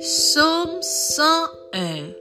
[0.00, 2.14] Psaume 101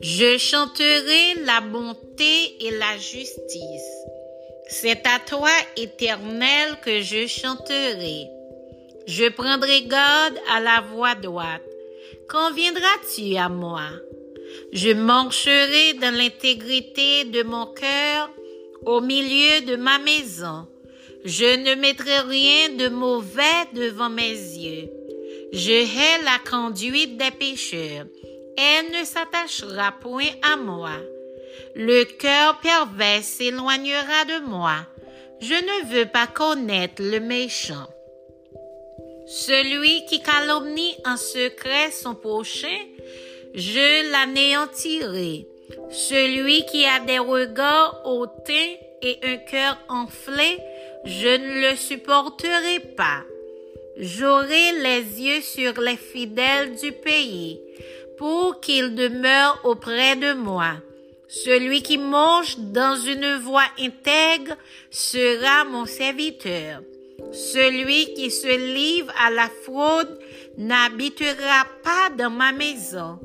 [0.00, 3.92] Je chanterai la bonté et la justice.
[4.68, 8.28] C'est à toi, Éternel, que je chanterai.
[9.06, 11.60] Je prendrai garde à la voie droite.
[12.26, 13.90] Quand viendras-tu à moi?
[14.72, 18.30] Je marcherai dans l'intégrité de mon cœur
[18.86, 20.66] au milieu de ma maison.
[21.26, 24.88] Je ne mettrai rien de mauvais devant mes yeux.
[25.56, 28.06] Je hais la conduite des pécheurs.
[28.58, 30.96] Elle ne s'attachera point à moi.
[31.76, 34.78] Le cœur pervers s'éloignera de moi.
[35.40, 37.86] Je ne veux pas connaître le méchant.
[39.28, 42.80] Celui qui calomnie en secret son prochain,
[43.54, 45.46] je l'anéantirai.
[45.88, 50.58] Celui qui a des regards hautains et un cœur enflé,
[51.04, 53.22] je ne le supporterai pas.
[53.96, 57.60] J'aurai les yeux sur les fidèles du pays,
[58.18, 60.72] pour qu'ils demeurent auprès de moi.
[61.28, 64.56] Celui qui mange dans une voie intègre
[64.90, 66.82] sera mon serviteur.
[67.32, 70.18] Celui qui se livre à la fraude
[70.58, 73.18] n'habitera pas dans ma maison.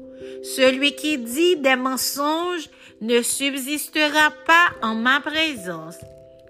[0.43, 2.69] Celui qui dit des mensonges
[3.01, 5.97] ne subsistera pas en ma présence.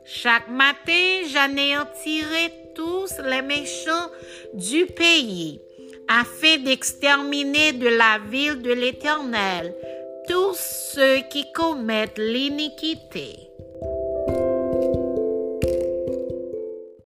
[0.06, 4.10] Chaque matin, j'anéantirai tous les méchants
[4.54, 5.60] du pays,
[6.08, 9.76] afin d'exterminer de la ville de l'Éternel
[10.30, 10.56] tous
[10.94, 13.50] ceux qui commettent l'iniquité.